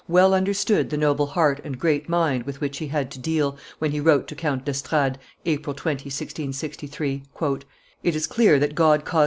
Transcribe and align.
well 0.07 0.33
understood 0.33 0.89
the 0.89 0.97
noble 0.97 1.27
heart 1.27 1.61
and 1.63 1.77
great 1.77 2.09
mind 2.09 2.41
with 2.41 2.59
which 2.59 2.79
he 2.79 2.87
had 2.87 3.11
to 3.11 3.19
deal, 3.19 3.55
when 3.77 3.91
he 3.91 3.99
wrote 3.99 4.27
to 4.27 4.33
Count 4.33 4.65
d'Estrades, 4.65 5.19
April 5.45 5.75
20, 5.75 6.05
1663, 6.09 7.21
"It 8.01 8.15
is 8.15 8.25
clear 8.25 8.57
that 8.57 8.73
God 8.73 9.05
caused 9.05 9.17
M. 9.19 9.19